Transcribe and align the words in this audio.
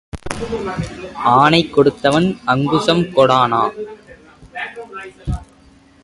ஆனை 1.33 1.59
கொடுத்தவன் 1.65 2.27
அங்குசம் 2.45 3.03
கொடானா? 3.15 3.61